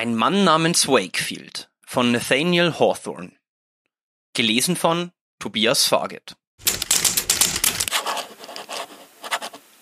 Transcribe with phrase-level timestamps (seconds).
[0.00, 3.32] Ein Mann namens Wakefield von Nathaniel Hawthorne.
[4.32, 6.36] Gelesen von Tobias Faget.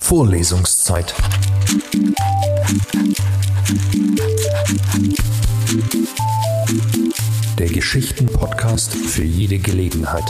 [0.01, 1.15] Vorlesungszeit.
[7.57, 10.29] Der Geschichten-Podcast für jede Gelegenheit.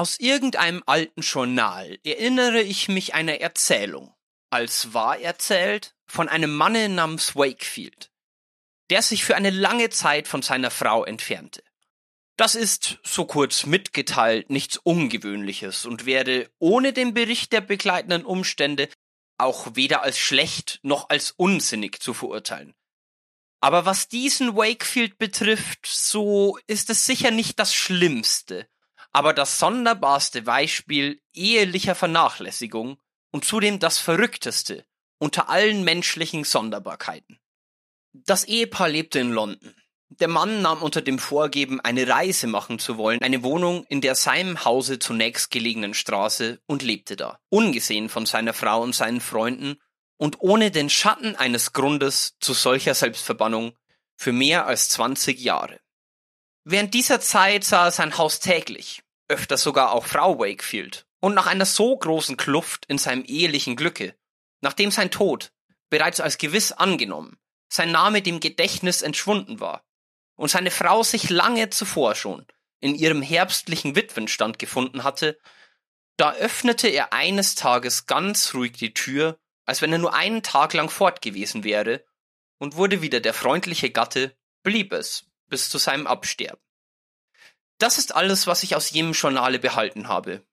[0.00, 4.14] Aus irgendeinem alten Journal erinnere ich mich einer Erzählung,
[4.48, 8.10] als wahr erzählt, von einem Manne namens Wakefield,
[8.88, 11.62] der sich für eine lange Zeit von seiner Frau entfernte.
[12.38, 18.88] Das ist, so kurz mitgeteilt, nichts Ungewöhnliches und werde ohne den Bericht der begleitenden Umstände
[19.36, 22.72] auch weder als schlecht noch als unsinnig zu verurteilen.
[23.60, 28.66] Aber was diesen Wakefield betrifft, so ist es sicher nicht das Schlimmste,
[29.12, 32.98] aber das sonderbarste Beispiel ehelicher Vernachlässigung
[33.30, 34.84] und zudem das verrückteste
[35.18, 37.38] unter allen menschlichen Sonderbarkeiten.
[38.12, 39.74] Das Ehepaar lebte in London.
[40.08, 44.16] Der Mann nahm unter dem Vorgeben, eine Reise machen zu wollen, eine Wohnung in der
[44.16, 49.76] seinem Hause zunächst gelegenen Straße und lebte da, ungesehen von seiner Frau und seinen Freunden
[50.16, 53.76] und ohne den Schatten eines Grundes zu solcher Selbstverbannung
[54.16, 55.80] für mehr als 20 Jahre.
[56.64, 61.46] Während dieser Zeit sah er sein Haus täglich, öfter sogar auch Frau Wakefield, und nach
[61.46, 64.14] einer so großen Kluft in seinem ehelichen Glücke,
[64.60, 65.52] nachdem sein Tod
[65.88, 67.38] bereits als gewiss angenommen,
[67.68, 69.84] sein Name dem Gedächtnis entschwunden war,
[70.36, 72.46] und seine Frau sich lange zuvor schon
[72.80, 75.38] in ihrem herbstlichen Witwenstand gefunden hatte,
[76.16, 80.72] da öffnete er eines Tages ganz ruhig die Tür, als wenn er nur einen Tag
[80.72, 82.04] lang fort gewesen wäre,
[82.58, 86.60] und wurde wieder der freundliche Gatte, blieb es, bis zu seinem Absterben.
[87.78, 90.46] Das ist alles, was ich aus jenem Journale behalten habe.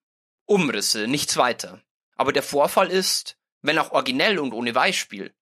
[0.46, 1.82] Umrisse, nichts weiter.
[2.16, 5.36] Aber der Vorfall ist, wenn auch originell und ohne Beispiel,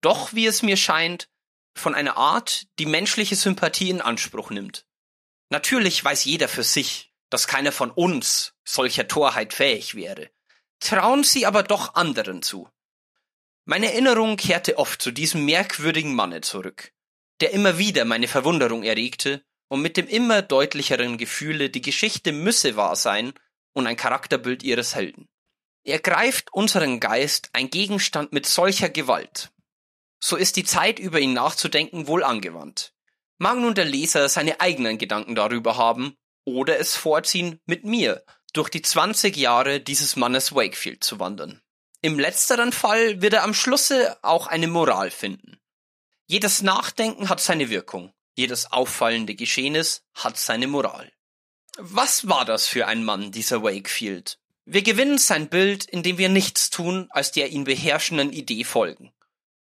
[0.00, 1.28] doch, wie es mir scheint,
[1.74, 4.84] von einer Art, die menschliche Sympathie in Anspruch nimmt.
[5.48, 10.30] Natürlich weiß jeder für sich, dass keiner von uns solcher Torheit fähig wäre.
[10.80, 12.68] Trauen sie aber doch anderen zu.
[13.64, 16.92] Meine Erinnerung kehrte oft zu diesem merkwürdigen Manne zurück
[17.40, 22.76] der immer wieder meine Verwunderung erregte und mit dem immer deutlicheren Gefühle, die Geschichte müsse
[22.76, 23.32] wahr sein
[23.74, 25.28] und ein Charakterbild ihres Helden.
[25.84, 29.50] Er greift unseren Geist ein Gegenstand mit solcher Gewalt.
[30.20, 32.92] So ist die Zeit über ihn nachzudenken wohl angewandt.
[33.38, 38.68] Mag nun der Leser seine eigenen Gedanken darüber haben oder es vorziehen, mit mir durch
[38.68, 41.60] die 20 Jahre dieses Mannes Wakefield zu wandern.
[42.00, 45.57] Im letzteren Fall wird er am Schlusse auch eine Moral finden.
[46.30, 51.10] Jedes Nachdenken hat seine Wirkung, jedes auffallende Geschehnis hat seine Moral.
[51.78, 54.38] Was war das für ein Mann, dieser Wakefield?
[54.66, 59.10] Wir gewinnen sein Bild, indem wir nichts tun, als der ihn beherrschenden Idee folgen.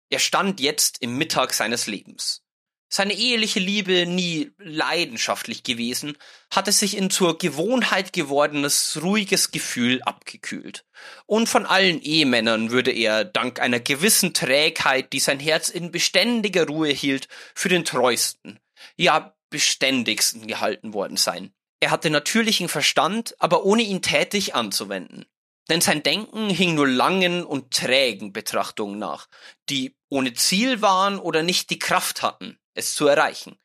[0.10, 2.44] Er stand jetzt im Mittag seines Lebens.
[2.92, 6.18] Seine eheliche Liebe, nie leidenschaftlich gewesen,
[6.50, 10.86] hatte sich in zur Gewohnheit gewordenes, ruhiges Gefühl abgekühlt.
[11.28, 16.66] Und von allen Ehemännern würde er, dank einer gewissen Trägheit, die sein Herz in beständiger
[16.66, 18.60] Ruhe hielt, für den treuesten,
[18.98, 21.54] ja beständigsten gehalten worden sein.
[21.80, 25.26] Er hatte natürlichen Verstand, aber ohne ihn tätig anzuwenden.
[25.70, 29.28] Denn sein Denken hing nur langen und trägen Betrachtungen nach,
[29.70, 33.58] die ohne Ziel waren oder nicht die Kraft hatten, es zu erreichen.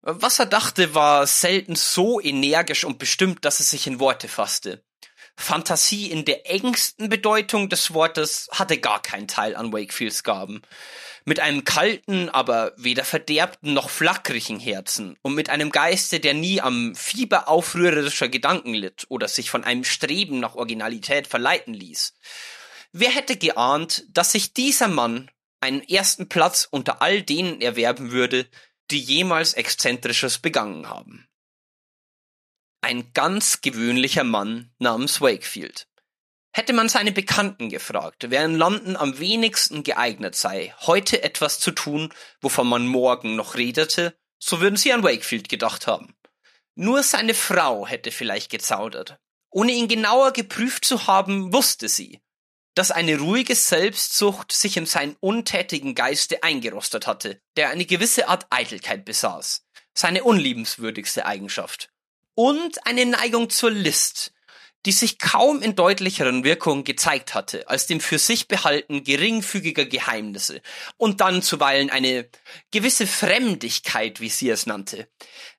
[0.00, 4.82] Was er dachte, war selten so energisch und bestimmt, dass es sich in Worte fasste.
[5.36, 10.62] Fantasie in der engsten Bedeutung des Wortes hatte gar keinen Teil an Wakefields Gaben.
[11.24, 16.60] Mit einem kalten, aber weder verderbten noch flackrigen Herzen und mit einem Geiste, der nie
[16.60, 22.14] am Fieber aufrührerischer Gedanken litt oder sich von einem Streben nach Originalität verleiten ließ.
[22.92, 25.30] Wer hätte geahnt, dass sich dieser Mann
[25.62, 28.48] einen ersten Platz unter all denen erwerben würde,
[28.90, 31.28] die jemals Exzentrisches begangen haben.
[32.82, 35.86] Ein ganz gewöhnlicher Mann namens Wakefield.
[36.54, 41.70] Hätte man seine Bekannten gefragt, wer in London am wenigsten geeignet sei, heute etwas zu
[41.70, 46.14] tun, wovon man morgen noch redete, so würden sie an Wakefield gedacht haben.
[46.74, 49.18] Nur seine Frau hätte vielleicht gezaudert.
[49.50, 52.20] Ohne ihn genauer geprüft zu haben, wusste sie,
[52.74, 58.46] dass eine ruhige Selbstsucht sich in seinen untätigen Geiste eingerostet hatte, der eine gewisse Art
[58.50, 61.90] Eitelkeit besaß, seine unliebenswürdigste Eigenschaft,
[62.34, 64.32] und eine Neigung zur List,
[64.84, 70.60] die sich kaum in deutlicheren Wirkungen gezeigt hatte, als dem für sich behalten geringfügiger Geheimnisse
[70.96, 72.28] und dann zuweilen eine
[72.72, 75.08] gewisse Fremdigkeit, wie sie es nannte,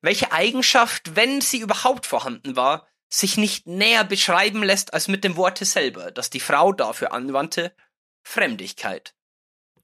[0.01, 5.35] welche Eigenschaft, wenn sie überhaupt vorhanden war, sich nicht näher beschreiben lässt als mit dem
[5.35, 7.75] Worte selber, das die Frau dafür anwandte,
[8.23, 9.13] Fremdigkeit.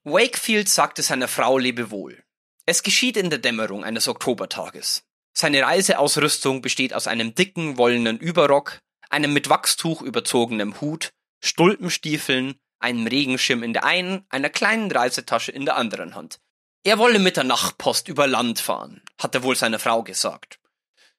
[0.03, 2.23] Wakefield sagte seiner Frau Lebewohl.
[2.65, 5.03] Es geschieht in der Dämmerung eines Oktobertages.
[5.37, 8.79] Seine Reiseausrüstung besteht aus einem dicken, wollenen Überrock,
[9.09, 11.11] einem mit Wachstuch überzogenen Hut,
[11.43, 16.39] Stulpenstiefeln, einem Regenschirm in der einen, einer kleinen Reisetasche in der anderen Hand.
[16.83, 20.59] Er wolle mit der Nachtpost über Land fahren, hat er wohl seiner Frau gesagt.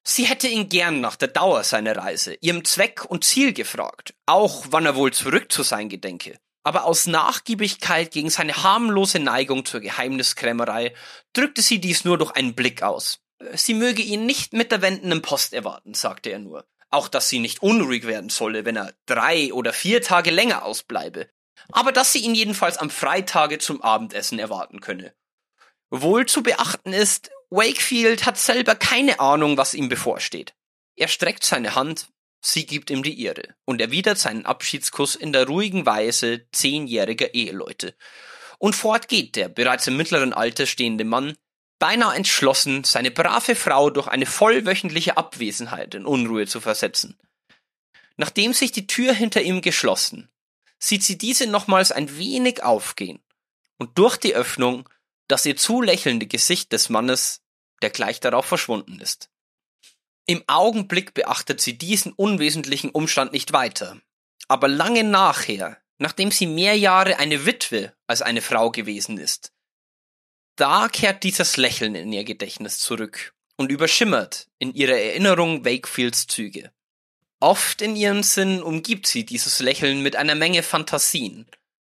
[0.03, 4.67] Sie hätte ihn gern nach der Dauer seiner Reise, ihrem Zweck und Ziel gefragt, auch
[4.71, 6.39] wann er wohl zurück zu sein gedenke.
[6.63, 10.95] Aber aus Nachgiebigkeit gegen seine harmlose Neigung zur Geheimniskrämerei
[11.33, 13.21] drückte sie dies nur durch einen Blick aus.
[13.55, 16.67] Sie möge ihn nicht mit der wendenden Post erwarten, sagte er nur.
[16.91, 21.31] Auch dass sie nicht unruhig werden solle, wenn er drei oder vier Tage länger ausbleibe.
[21.73, 25.15] Aber dass sie ihn jedenfalls am Freitage zum Abendessen erwarten könne.
[25.89, 30.55] Wohl zu beachten ist, Wakefield hat selber keine Ahnung, was ihm bevorsteht.
[30.97, 32.09] Er streckt seine Hand,
[32.41, 37.95] sie gibt ihm die ihre und erwidert seinen Abschiedskuss in der ruhigen Weise zehnjähriger Eheleute.
[38.59, 41.37] Und fort geht der bereits im mittleren Alter stehende Mann,
[41.79, 47.19] beinahe entschlossen, seine brave Frau durch eine vollwöchentliche Abwesenheit in Unruhe zu versetzen.
[48.17, 50.31] Nachdem sich die Tür hinter ihm geschlossen,
[50.79, 53.21] sieht sie diese nochmals ein wenig aufgehen,
[53.79, 54.89] und durch die Öffnung
[55.31, 57.43] das ihr zulächelnde Gesicht des Mannes,
[57.83, 59.31] der gleich darauf verschwunden ist.
[60.27, 64.01] Im Augenblick beachtet sie diesen unwesentlichen Umstand nicht weiter,
[64.49, 69.53] aber lange nachher, nachdem sie mehr Jahre eine Witwe als eine Frau gewesen ist,
[70.57, 76.73] da kehrt dieses Lächeln in ihr Gedächtnis zurück und überschimmert in ihrer Erinnerung Wakefields Züge.
[77.39, 81.47] Oft in ihrem Sinn umgibt sie dieses Lächeln mit einer Menge Fantasien,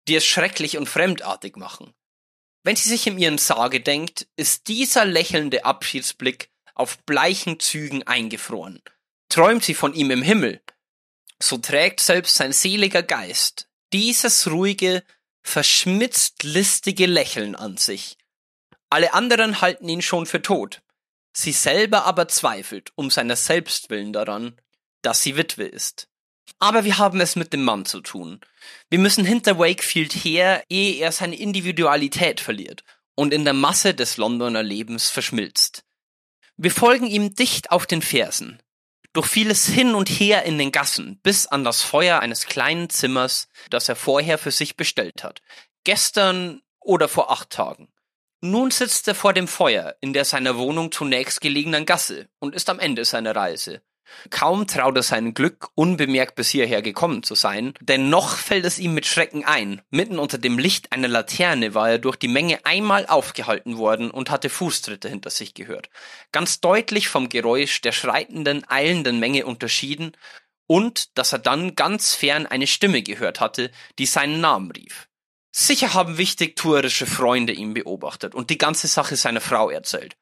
[0.08, 1.92] die es schrecklich und fremdartig machen.
[2.64, 8.82] Wenn sie sich in ihren Sage denkt, ist dieser lächelnde Abschiedsblick auf bleichen Zügen eingefroren.
[9.28, 10.60] Träumt sie von ihm im Himmel,
[11.40, 15.04] so trägt selbst sein seliger Geist dieses ruhige,
[15.42, 18.18] verschmitzt listige Lächeln an sich.
[18.90, 20.82] Alle anderen halten ihn schon für tot.
[21.32, 24.60] Sie selber aber zweifelt um seiner selbst willen daran,
[25.02, 26.08] dass sie Witwe ist.
[26.58, 28.40] Aber wir haben es mit dem Mann zu tun.
[28.90, 34.16] Wir müssen hinter Wakefield her, ehe er seine Individualität verliert und in der Masse des
[34.16, 35.84] Londoner Lebens verschmilzt.
[36.56, 38.62] Wir folgen ihm dicht auf den Fersen,
[39.12, 43.48] durch vieles hin und her in den Gassen, bis an das Feuer eines kleinen Zimmers,
[43.70, 45.40] das er vorher für sich bestellt hat.
[45.84, 47.88] Gestern oder vor acht Tagen.
[48.40, 52.68] Nun sitzt er vor dem Feuer in der seiner Wohnung zunächst gelegenen Gasse und ist
[52.68, 53.82] am Ende seiner Reise.
[54.30, 58.78] Kaum traut er sein Glück, unbemerkt bis hierher gekommen zu sein, denn noch fällt es
[58.78, 59.82] ihm mit Schrecken ein.
[59.90, 64.30] Mitten unter dem Licht einer Laterne war er durch die Menge einmal aufgehalten worden und
[64.30, 65.90] hatte Fußtritte hinter sich gehört.
[66.32, 70.12] Ganz deutlich vom Geräusch der schreitenden, eilenden Menge unterschieden
[70.66, 75.08] und dass er dann ganz fern eine Stimme gehört hatte, die seinen Namen rief.
[75.56, 80.16] Sicher haben wichtig tuerische Freunde ihn beobachtet und die ganze Sache seiner Frau erzählt.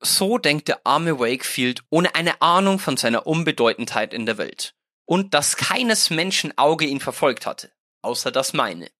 [0.00, 4.74] So denkt der arme Wakefield ohne eine Ahnung von seiner Unbedeutendheit in der Welt.
[5.04, 7.70] Und dass keines Menschen Auge ihn verfolgt hatte,
[8.02, 8.90] außer das meine.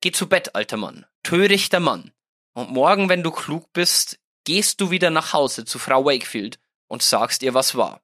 [0.00, 2.12] Geh zu Bett, alter Mann, törichter Mann.
[2.52, 7.02] Und morgen, wenn du klug bist, gehst du wieder nach Hause zu Frau Wakefield und
[7.02, 8.02] sagst ihr, was war.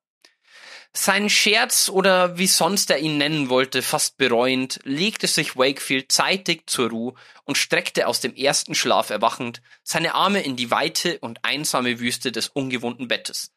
[0.96, 6.62] Seinen Scherz oder wie sonst er ihn nennen wollte, fast bereuend, legte sich Wakefield zeitig
[6.70, 7.14] zur Ruhe
[7.44, 12.32] und streckte aus dem ersten Schlaf erwachend seine Arme in die weite und einsame Wüste
[12.32, 13.53] des ungewohnten Bettes.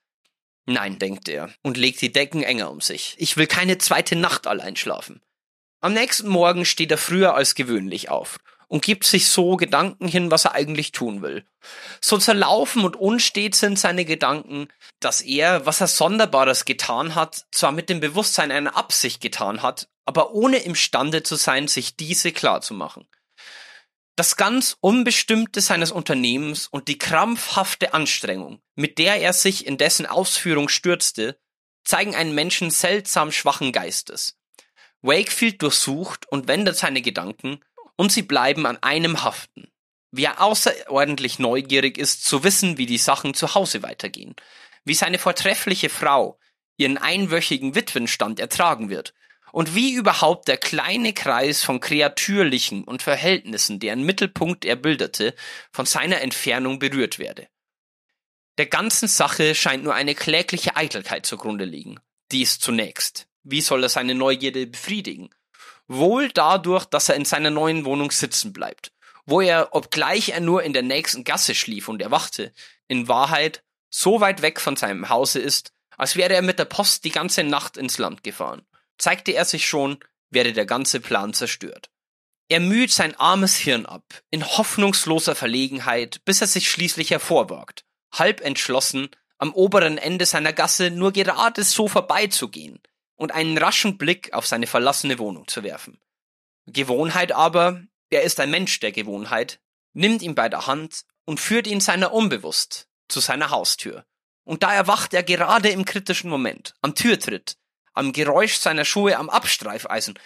[0.65, 3.15] Nein, denkt er und legt die Decken enger um sich.
[3.17, 5.21] Ich will keine zweite Nacht allein schlafen.
[5.79, 10.31] Am nächsten Morgen steht er früher als gewöhnlich auf und gibt sich so Gedanken hin,
[10.31, 11.45] was er eigentlich tun will.
[11.99, 14.69] So zerlaufen und unstet sind seine Gedanken,
[15.01, 19.89] dass er, was er Sonderbares getan hat, zwar mit dem Bewusstsein einer Absicht getan hat,
[20.05, 23.07] aber ohne imstande zu sein, sich diese klar zu machen.
[24.15, 30.05] Das ganz Unbestimmte seines Unternehmens und die krampfhafte Anstrengung, mit der er sich in dessen
[30.05, 31.39] Ausführung stürzte,
[31.85, 34.37] zeigen einen Menschen seltsam schwachen Geistes.
[35.01, 37.61] Wakefield durchsucht und wendet seine Gedanken,
[37.99, 39.67] und sie bleiben an einem haften.
[40.09, 44.37] Wie er außerordentlich neugierig ist, zu wissen, wie die Sachen zu Hause weitergehen,
[44.85, 46.39] wie seine vortreffliche Frau
[46.77, 49.13] ihren einwöchigen Witwenstand ertragen wird
[49.51, 55.35] und wie überhaupt der kleine Kreis von Kreatürlichen und Verhältnissen, deren Mittelpunkt er bildete,
[55.73, 57.49] von seiner Entfernung berührt werde.
[58.57, 61.99] Der ganzen Sache scheint nur eine klägliche Eitelkeit zugrunde liegen.
[62.31, 63.27] Dies zunächst.
[63.43, 65.31] Wie soll er seine Neugierde befriedigen?
[65.91, 68.91] Wohl dadurch, dass er in seiner neuen Wohnung sitzen bleibt,
[69.25, 72.53] wo er, obgleich er nur in der nächsten Gasse schlief und erwachte,
[72.87, 77.05] in Wahrheit so weit weg von seinem Hause ist, als wäre er mit der Post
[77.05, 78.61] die ganze Nacht ins Land gefahren.
[78.99, 79.97] Zeigte er sich schon,
[80.29, 81.89] wäre der ganze Plan zerstört.
[82.49, 88.41] Er müht sein armes Hirn ab, in hoffnungsloser Verlegenheit, bis er sich schließlich hervorwagt, halb
[88.41, 92.79] entschlossen, am oberen Ende seiner Gasse nur gerade so vorbeizugehen
[93.19, 95.99] und einen raschen Blick auf seine verlassene Wohnung zu werfen.
[96.67, 99.59] Gewohnheit aber, er ist ein Mensch der Gewohnheit,
[99.93, 104.05] nimmt ihn bei der Hand und führt ihn seiner unbewusst zu seiner Haustür.
[104.45, 107.57] Und da erwacht er gerade im kritischen Moment, am Türtritt,
[107.93, 110.17] am Geräusch seiner Schuhe am Abstreifeisen.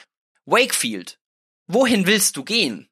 [0.45, 1.19] Wakefield,
[1.65, 2.89] wohin willst du gehen?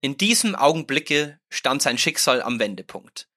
[0.00, 3.28] In diesem Augenblicke stand sein Schicksal am Wendepunkt.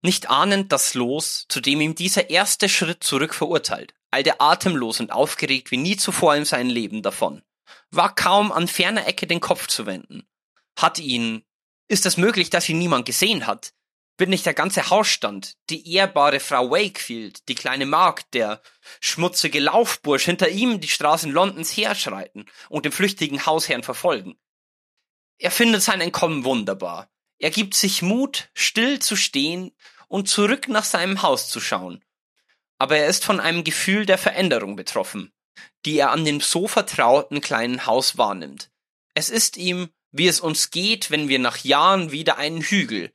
[0.00, 5.12] Nicht ahnend das Los, zu dem ihm dieser erste Schritt zurück verurteilt, eilte atemlos und
[5.12, 7.42] aufgeregt wie nie zuvor in seinem Leben davon,
[7.90, 10.26] war kaum an ferner Ecke den Kopf zu wenden.
[10.78, 11.44] Hat ihn,
[11.88, 13.72] ist es möglich, dass ihn niemand gesehen hat?
[14.16, 18.62] Wird nicht der ganze Hausstand, die ehrbare Frau Wakefield, die kleine Magd, der
[19.00, 24.36] schmutzige Laufbursch hinter ihm die Straßen Londons herschreiten und den flüchtigen Hausherrn verfolgen?
[25.38, 27.10] Er findet sein Entkommen wunderbar.
[27.38, 29.72] Er gibt sich Mut, still zu stehen
[30.06, 32.04] und zurück nach seinem Haus zu schauen.
[32.78, 35.32] Aber er ist von einem Gefühl der Veränderung betroffen,
[35.84, 38.70] die er an dem so vertrauten kleinen Haus wahrnimmt.
[39.14, 43.12] Es ist ihm, wie es uns geht, wenn wir nach Jahren wieder einen Hügel,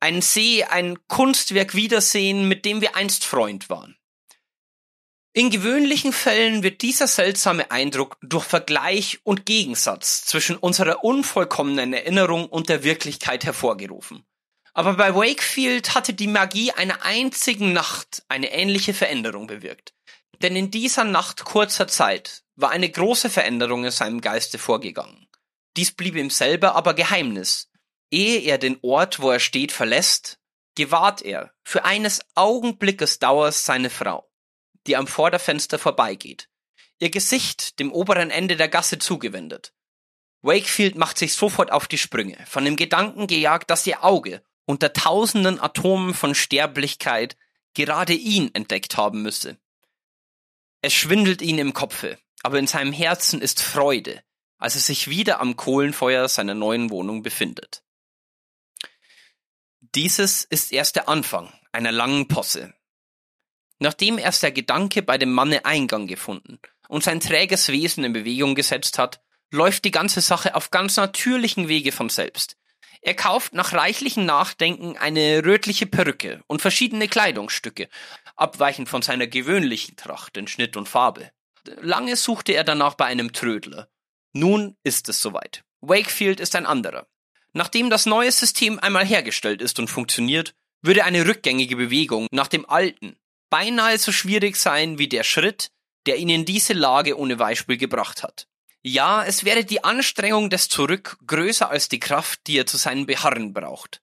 [0.00, 3.96] einen See, ein Kunstwerk wiedersehen, mit dem wir einst Freund waren.
[5.36, 12.46] In gewöhnlichen Fällen wird dieser seltsame Eindruck durch Vergleich und Gegensatz zwischen unserer unvollkommenen Erinnerung
[12.46, 14.24] und der Wirklichkeit hervorgerufen.
[14.74, 19.94] Aber bei Wakefield hatte die Magie einer einzigen Nacht eine ähnliche Veränderung bewirkt.
[20.42, 25.28] Denn in dieser Nacht kurzer Zeit war eine große Veränderung in seinem Geiste vorgegangen.
[25.76, 27.70] Dies blieb ihm selber aber Geheimnis,
[28.10, 30.38] Ehe er den Ort, wo er steht, verlässt,
[30.76, 34.30] gewahrt er für eines Augenblickes Dauers seine Frau,
[34.86, 36.48] die am Vorderfenster vorbeigeht,
[36.98, 39.72] ihr Gesicht dem oberen Ende der Gasse zugewendet.
[40.42, 44.92] Wakefield macht sich sofort auf die Sprünge, von dem Gedanken gejagt, dass ihr Auge unter
[44.92, 47.36] tausenden Atomen von Sterblichkeit
[47.74, 49.58] gerade ihn entdeckt haben müsse.
[50.80, 54.22] Es schwindelt ihn im Kopfe, aber in seinem Herzen ist Freude,
[54.58, 57.82] als er sich wieder am Kohlenfeuer seiner neuen Wohnung befindet.
[59.94, 62.74] Dieses ist erst der Anfang einer langen Posse.
[63.78, 68.54] Nachdem erst der Gedanke bei dem Manne Eingang gefunden und sein träges Wesen in Bewegung
[68.54, 72.56] gesetzt hat, läuft die ganze Sache auf ganz natürlichen Wege von selbst.
[73.02, 77.88] Er kauft nach reichlichem Nachdenken eine rötliche Perücke und verschiedene Kleidungsstücke,
[78.36, 81.30] abweichend von seiner gewöhnlichen Tracht in Schnitt und Farbe.
[81.80, 83.88] Lange suchte er danach bei einem Trödler.
[84.32, 85.64] Nun ist es soweit.
[85.80, 87.06] Wakefield ist ein anderer.
[87.52, 92.68] Nachdem das neue System einmal hergestellt ist und funktioniert, würde eine rückgängige Bewegung nach dem
[92.68, 93.16] alten
[93.48, 95.70] beinahe so schwierig sein wie der Schritt,
[96.06, 98.48] der ihn in diese Lage ohne Beispiel gebracht hat.
[98.86, 103.06] Ja, es wäre die Anstrengung des Zurück größer als die Kraft, die er zu seinem
[103.06, 104.02] Beharren braucht.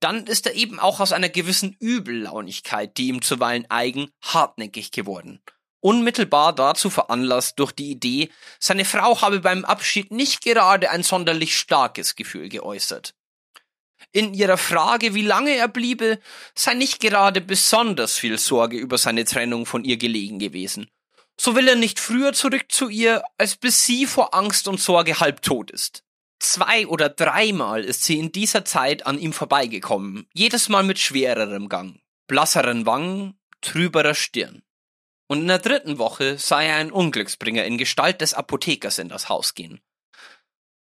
[0.00, 5.40] Dann ist er eben auch aus einer gewissen Übellaunigkeit, die ihm zuweilen eigen, hartnäckig geworden
[5.84, 11.58] unmittelbar dazu veranlasst durch die Idee, seine Frau habe beim Abschied nicht gerade ein sonderlich
[11.58, 13.14] starkes Gefühl geäußert.
[14.10, 16.20] In ihrer Frage, wie lange er bliebe,
[16.54, 20.88] sei nicht gerade besonders viel Sorge über seine Trennung von ihr gelegen gewesen.
[21.40, 25.20] So will er nicht früher zurück zu ihr, als bis sie vor Angst und Sorge
[25.20, 26.04] halb tot ist.
[26.38, 31.68] Zwei oder dreimal ist sie in dieser Zeit an ihm vorbeigekommen, jedes Mal mit schwererem
[31.68, 34.62] Gang, blasseren Wangen, trüberer Stirn
[35.26, 39.28] und in der dritten Woche sah er einen Unglücksbringer in Gestalt des Apothekers in das
[39.28, 39.80] Haus gehen.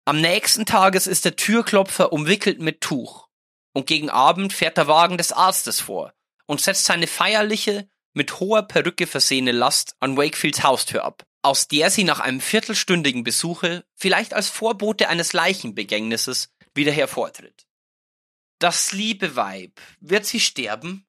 [0.04, 3.28] Am nächsten Tages ist der Türklopfer umwickelt mit Tuch,
[3.72, 6.12] und gegen Abend fährt der Wagen des Arztes vor
[6.46, 11.90] und setzt seine feierliche, mit hoher Perücke versehene Last an Wakefields Haustür ab, aus der
[11.90, 17.66] sie nach einem viertelstündigen Besuche, vielleicht als Vorbote eines Leichenbegängnisses, wieder hervortritt.
[18.58, 21.06] Das liebe Weib, wird sie sterben?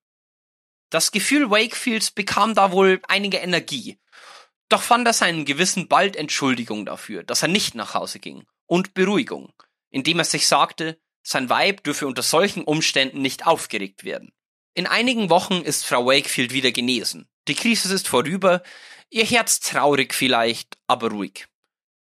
[0.89, 4.00] Das Gefühl Wakefields bekam da wohl einige Energie.
[4.69, 8.45] Doch fand er seinen Gewissen bald Entschuldigung dafür, dass er nicht nach Hause ging.
[8.65, 9.53] Und Beruhigung,
[9.89, 14.33] indem er sich sagte, sein Weib dürfe unter solchen Umständen nicht aufgeregt werden.
[14.75, 17.27] In einigen Wochen ist Frau Wakefield wieder genesen.
[17.48, 18.63] Die Krise ist vorüber,
[19.10, 21.48] ihr Herz traurig vielleicht, aber ruhig.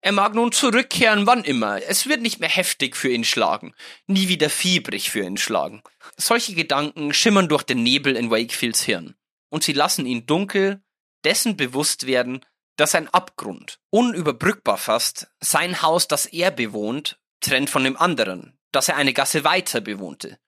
[0.00, 1.80] Er mag nun zurückkehren, wann immer.
[1.82, 3.74] Es wird nicht mehr heftig für ihn schlagen,
[4.06, 5.82] nie wieder fiebrig für ihn schlagen.
[6.16, 9.14] Solche Gedanken schimmern durch den Nebel in Wakefields Hirn,
[9.48, 10.82] und sie lassen ihn dunkel
[11.24, 12.44] dessen bewusst werden,
[12.76, 18.88] dass ein Abgrund, unüberbrückbar fast, sein Haus, das er bewohnt, trennt von dem anderen, das
[18.88, 20.38] er eine Gasse weiter bewohnte.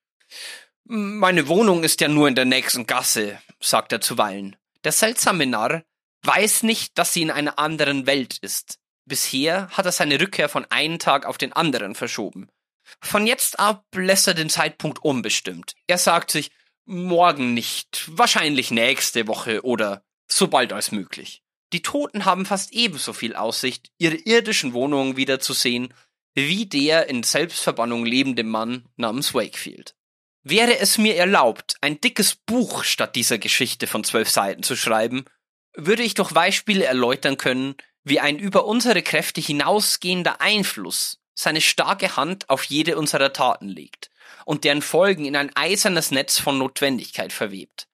[0.87, 4.55] Meine Wohnung ist ja nur in der nächsten Gasse, sagt er zuweilen.
[4.85, 5.83] Der seltsame Narr
[6.25, 8.79] weiß nicht, dass sie in einer anderen Welt ist.
[9.07, 12.50] Bisher hat er seine Rückkehr von einem Tag auf den anderen verschoben.
[13.00, 15.75] Von jetzt ab lässt er den Zeitpunkt unbestimmt.
[15.87, 16.50] Er sagt sich,
[16.85, 21.43] morgen nicht, wahrscheinlich nächste Woche oder so bald als möglich.
[21.73, 25.95] Die Toten haben fast ebenso viel Aussicht, ihre irdischen Wohnungen wiederzusehen,
[26.35, 29.95] wie der in Selbstverbannung lebende Mann namens Wakefield.
[30.46, 35.24] Wäre es mir erlaubt, ein dickes Buch statt dieser Geschichte von zwölf Seiten zu schreiben,
[35.74, 42.16] würde ich durch Beispiele erläutern können, wie ein über unsere Kräfte hinausgehender Einfluss seine starke
[42.16, 44.10] Hand auf jede unserer Taten legt
[44.44, 47.88] und deren Folgen in ein eisernes Netz von Notwendigkeit verwebt.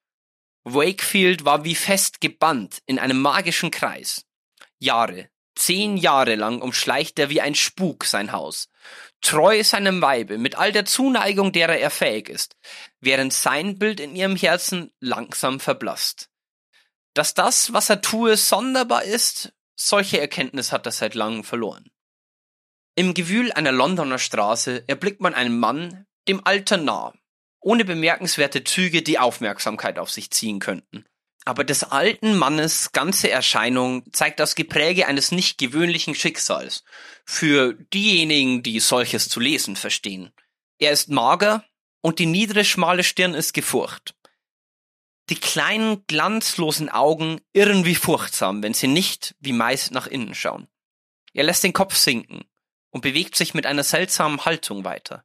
[0.65, 4.25] Wakefield war wie fest gebannt in einem magischen Kreis.
[4.77, 8.69] Jahre, zehn Jahre lang umschleicht er wie ein Spuk sein Haus,
[9.21, 12.55] treu seinem Weibe mit all der Zuneigung, derer er fähig ist,
[12.99, 16.29] während sein Bild in ihrem Herzen langsam verblasst.
[17.13, 21.91] Dass das, was er tue, sonderbar ist, solche Erkenntnis hat er seit langem verloren.
[22.95, 27.13] Im Gewühl einer Londoner Straße erblickt man einen Mann, dem Alter nah,
[27.59, 31.05] ohne bemerkenswerte Züge, die Aufmerksamkeit auf sich ziehen könnten.
[31.43, 36.83] Aber des alten Mannes ganze Erscheinung zeigt das Gepräge eines nicht gewöhnlichen Schicksals,
[37.25, 40.31] für diejenigen, die solches zu lesen verstehen.
[40.77, 41.65] Er ist mager
[42.01, 44.15] und die niedere schmale Stirn ist gefurcht.
[45.29, 50.67] Die kleinen glanzlosen Augen irren wie furchtsam, wenn sie nicht wie meist nach innen schauen.
[51.33, 52.43] Er lässt den Kopf sinken
[52.89, 55.23] und bewegt sich mit einer seltsamen Haltung weiter,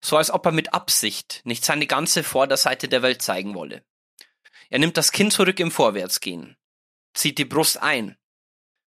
[0.00, 3.84] so als ob er mit Absicht nicht seine ganze Vorderseite der Welt zeigen wolle.
[4.68, 6.56] Er nimmt das Kinn zurück im Vorwärtsgehen,
[7.14, 8.16] zieht die Brust ein,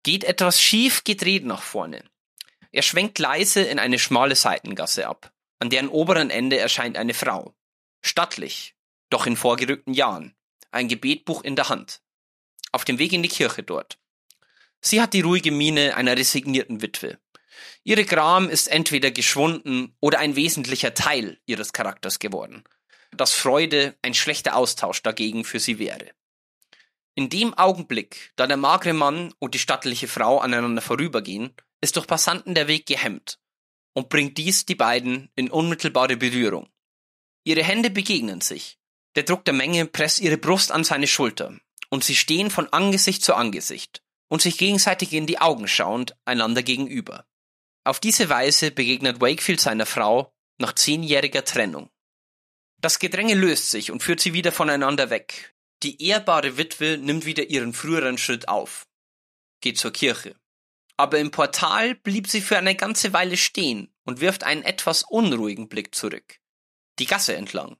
[0.02, 2.04] geht etwas schief gedreht nach vorne.
[2.70, 7.54] Er schwenkt leise in eine schmale Seitengasse ab, an deren oberen Ende erscheint eine Frau.
[8.02, 8.76] Stattlich,
[9.10, 10.36] doch in vorgerückten Jahren,
[10.70, 12.02] ein Gebetbuch in der Hand.
[12.70, 13.98] Auf dem Weg in die Kirche dort.
[14.80, 17.18] Sie hat die ruhige Miene einer resignierten Witwe.
[17.82, 22.64] Ihre Gram ist entweder geschwunden oder ein wesentlicher Teil ihres Charakters geworden
[23.16, 26.10] dass Freude ein schlechter Austausch dagegen für sie wäre.
[27.14, 32.06] In dem Augenblick, da der magere Mann und die stattliche Frau aneinander vorübergehen, ist durch
[32.06, 33.38] Passanten der Weg gehemmt
[33.94, 36.68] und bringt dies die beiden in unmittelbare Berührung.
[37.44, 38.78] Ihre Hände begegnen sich.
[39.14, 43.24] Der Druck der Menge presst ihre Brust an seine Schulter und sie stehen von Angesicht
[43.24, 47.26] zu Angesicht und sich gegenseitig in die Augen schauend einander gegenüber.
[47.84, 51.88] Auf diese Weise begegnet Wakefield seiner Frau nach zehnjähriger Trennung.
[52.80, 55.54] Das Gedränge löst sich und führt sie wieder voneinander weg.
[55.82, 58.86] Die ehrbare Witwe nimmt wieder ihren früheren Schritt auf,
[59.60, 60.36] geht zur Kirche.
[60.96, 65.68] Aber im Portal blieb sie für eine ganze Weile stehen und wirft einen etwas unruhigen
[65.68, 66.38] Blick zurück.
[66.98, 67.76] Die Gasse entlang.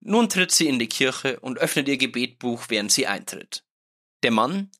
[0.00, 3.64] Nun tritt sie in die Kirche und öffnet ihr Gebetbuch, während sie eintritt.
[4.22, 4.70] Der Mann,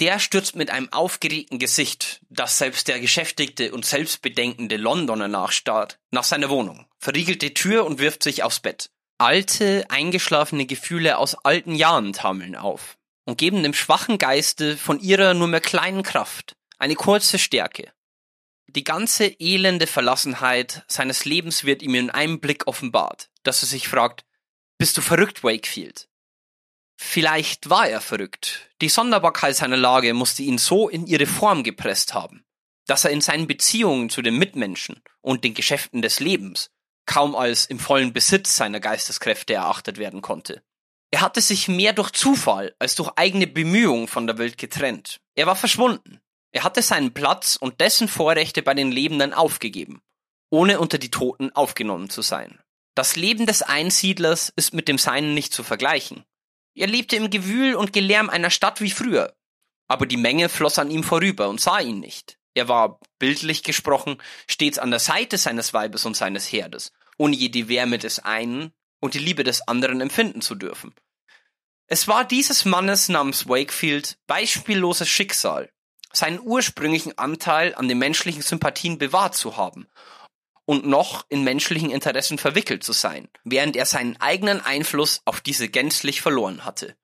[0.00, 6.24] der stürzt mit einem aufgeregten Gesicht, das selbst der geschäftigte und selbstbedenkende Londoner nachstarrt, nach
[6.24, 8.90] seiner Wohnung, verriegelt die Tür und wirft sich aufs Bett.
[9.18, 15.34] Alte, eingeschlafene Gefühle aus alten Jahren taumeln auf und geben dem schwachen Geiste von ihrer
[15.34, 17.92] nur mehr kleinen Kraft eine kurze Stärke.
[18.68, 23.88] Die ganze elende Verlassenheit seines Lebens wird ihm in einem Blick offenbart, dass er sich
[23.88, 24.24] fragt,
[24.78, 26.07] bist du verrückt, Wakefield?
[27.00, 28.68] Vielleicht war er verrückt.
[28.82, 32.44] Die Sonderbarkeit seiner Lage musste ihn so in ihre Form gepresst haben,
[32.86, 36.70] dass er in seinen Beziehungen zu den Mitmenschen und den Geschäften des Lebens
[37.06, 40.62] kaum als im vollen Besitz seiner Geisteskräfte erachtet werden konnte.
[41.10, 45.20] Er hatte sich mehr durch Zufall als durch eigene Bemühungen von der Welt getrennt.
[45.34, 46.20] Er war verschwunden.
[46.50, 50.02] Er hatte seinen Platz und dessen Vorrechte bei den Lebenden aufgegeben,
[50.50, 52.58] ohne unter die Toten aufgenommen zu sein.
[52.94, 56.24] Das Leben des Einsiedlers ist mit dem Seinen nicht zu vergleichen.
[56.78, 59.34] Er lebte im Gewühl und Gelärm einer Stadt wie früher.
[59.88, 62.38] Aber die Menge floss an ihm vorüber und sah ihn nicht.
[62.54, 67.48] Er war, bildlich gesprochen, stets an der Seite seines Weibes und seines Herdes, ohne je
[67.48, 70.94] die Wärme des einen und die Liebe des anderen empfinden zu dürfen.
[71.88, 75.72] Es war dieses Mannes namens Wakefield beispielloses Schicksal,
[76.12, 79.88] seinen ursprünglichen Anteil an den menschlichen Sympathien bewahrt zu haben
[80.68, 85.70] und noch in menschlichen Interessen verwickelt zu sein, während er seinen eigenen Einfluss auf diese
[85.70, 86.94] gänzlich verloren hatte.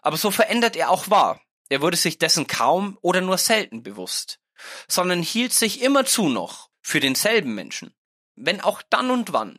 [0.00, 1.38] Aber so verändert er auch war.
[1.68, 4.40] Er wurde sich dessen kaum oder nur selten bewusst,
[4.88, 7.94] sondern hielt sich immerzu noch für denselben Menschen,
[8.36, 9.58] wenn auch dann und wann,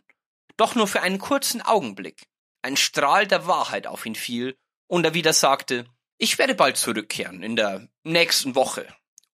[0.58, 2.26] doch nur für einen kurzen Augenblick,
[2.64, 5.86] ein Strahl der Wahrheit auf ihn fiel und er wieder sagte,
[6.18, 8.88] ich werde bald zurückkehren, in der nächsten Woche,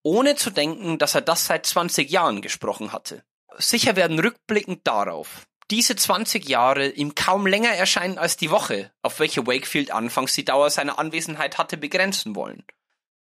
[0.04, 3.24] ohne zu denken, dass er das seit 20 Jahren gesprochen hatte.
[3.58, 9.20] Sicher werden rückblickend darauf diese 20 Jahre ihm kaum länger erscheinen als die Woche, auf
[9.20, 12.64] welche Wakefield anfangs die Dauer seiner Anwesenheit hatte begrenzen wollen.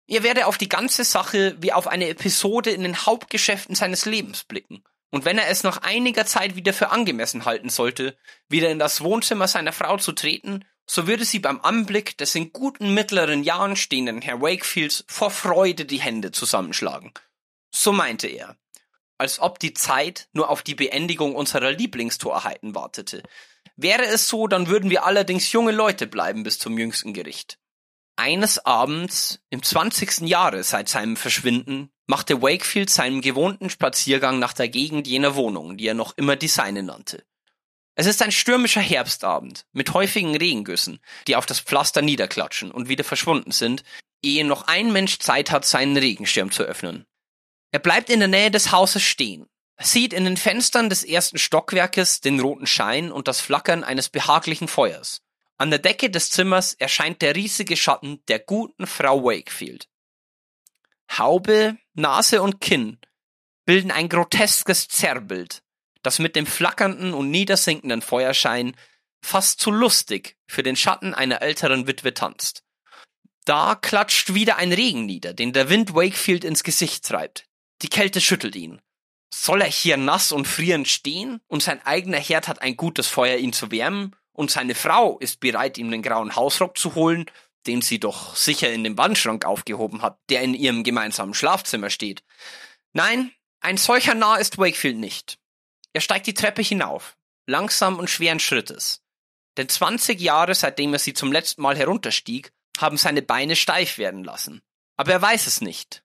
[0.08, 4.44] Er werde auf die ganze Sache wie auf eine Episode in den Hauptgeschäften seines Lebens
[4.44, 4.82] blicken.
[5.10, 8.16] Und wenn er es nach einiger Zeit wieder für angemessen halten sollte,
[8.48, 12.52] wieder in das Wohnzimmer seiner Frau zu treten, so würde sie beim Anblick des in
[12.52, 17.12] guten mittleren Jahren stehenden Herr Wakefields vor Freude die Hände zusammenschlagen.
[17.70, 18.56] So meinte er
[19.22, 23.22] als ob die Zeit nur auf die Beendigung unserer Lieblingstorheiten wartete.
[23.76, 27.56] Wäre es so, dann würden wir allerdings junge Leute bleiben bis zum jüngsten Gericht.
[28.16, 34.68] Eines Abends, im zwanzigsten Jahre seit seinem Verschwinden, machte Wakefield seinen gewohnten Spaziergang nach der
[34.68, 37.24] Gegend jener Wohnung, die er noch immer die seine nannte.
[37.94, 43.04] Es ist ein stürmischer Herbstabend mit häufigen Regengüssen, die auf das Pflaster niederklatschen und wieder
[43.04, 43.84] verschwunden sind,
[44.20, 47.06] ehe noch ein Mensch Zeit hat, seinen Regenschirm zu öffnen.
[47.72, 49.46] Er bleibt in der Nähe des Hauses stehen,
[49.80, 54.68] sieht in den Fenstern des ersten Stockwerkes den roten Schein und das Flackern eines behaglichen
[54.68, 55.22] Feuers.
[55.56, 59.88] An der Decke des Zimmers erscheint der riesige Schatten der guten Frau Wakefield.
[61.16, 62.98] Haube, Nase und Kinn
[63.64, 65.62] bilden ein groteskes Zerrbild,
[66.02, 68.76] das mit dem flackernden und niedersinkenden Feuerschein
[69.22, 72.64] fast zu lustig für den Schatten einer älteren Witwe tanzt.
[73.44, 77.48] Da klatscht wieder ein Regen nieder, den der Wind Wakefield ins Gesicht treibt.
[77.82, 78.80] Die Kälte schüttelt ihn.
[79.34, 83.38] Soll er hier nass und frierend stehen und sein eigener Herd hat ein gutes Feuer,
[83.38, 87.26] ihn zu wärmen und seine Frau ist bereit, ihm den grauen Hausrock zu holen,
[87.66, 92.22] den sie doch sicher in dem Wandschrank aufgehoben hat, der in ihrem gemeinsamen Schlafzimmer steht.
[92.92, 95.38] Nein, ein solcher Narr ist Wakefield nicht.
[95.92, 97.16] Er steigt die Treppe hinauf,
[97.46, 99.02] langsam und schweren Schrittes.
[99.56, 104.24] Denn 20 Jahre, seitdem er sie zum letzten Mal herunterstieg, haben seine Beine steif werden
[104.24, 104.62] lassen.
[104.96, 106.02] Aber er weiß es nicht.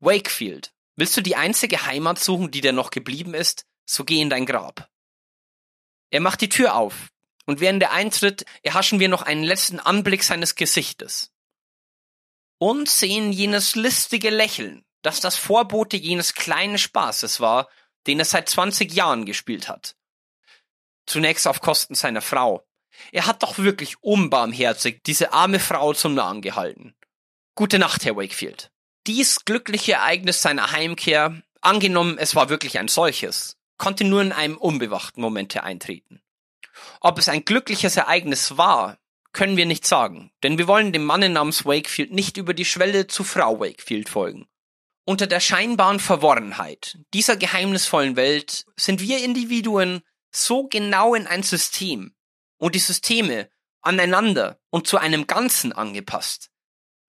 [0.00, 4.28] Wakefield, Willst du die einzige Heimat suchen, die dir noch geblieben ist, so geh in
[4.28, 4.90] dein Grab.
[6.10, 7.08] Er macht die Tür auf,
[7.46, 11.32] und während der Eintritt erhaschen wir noch einen letzten Anblick seines Gesichtes.
[12.58, 17.70] Und sehen jenes listige Lächeln, das das Vorbote jenes kleinen Spaßes war,
[18.06, 19.96] den er seit 20 Jahren gespielt hat.
[21.06, 22.68] Zunächst auf Kosten seiner Frau.
[23.10, 26.94] Er hat doch wirklich unbarmherzig diese arme Frau zum Nahen gehalten.
[27.54, 28.70] Gute Nacht, Herr Wakefield.
[29.12, 34.56] Dies glückliche Ereignis seiner Heimkehr, angenommen es war wirklich ein solches, konnte nur in einem
[34.56, 36.22] unbewachten Momente eintreten.
[37.00, 39.00] Ob es ein glückliches Ereignis war,
[39.32, 43.08] können wir nicht sagen, denn wir wollen dem Manne namens Wakefield nicht über die Schwelle
[43.08, 44.46] zu Frau Wakefield folgen.
[45.04, 52.14] Unter der scheinbaren Verworrenheit dieser geheimnisvollen Welt sind wir Individuen so genau in ein System
[52.58, 56.52] und die Systeme aneinander und zu einem Ganzen angepasst,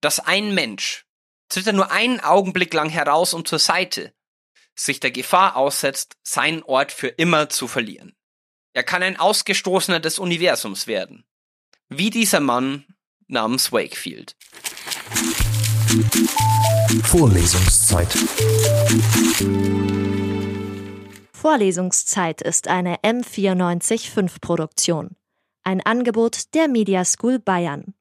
[0.00, 1.06] dass ein Mensch
[1.52, 4.14] tritt er nur einen Augenblick lang heraus und zur Seite,
[4.74, 8.14] sich der Gefahr aussetzt, seinen Ort für immer zu verlieren.
[8.72, 11.24] Er kann ein Ausgestoßener des Universums werden.
[11.90, 12.86] Wie dieser Mann
[13.26, 14.34] namens Wakefield.
[17.04, 18.08] Vorlesungszeit.
[21.34, 25.16] Vorlesungszeit ist eine M945 Produktion.
[25.64, 27.94] Ein Angebot der Media School Bayern.